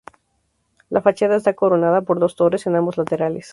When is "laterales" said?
2.97-3.49